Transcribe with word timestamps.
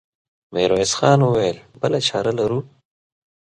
ميرويس 0.53 0.91
خان 0.99 1.19
وويل: 1.23 1.57
بله 1.81 1.99
چاره 2.07 2.31
لرو؟ 2.39 2.59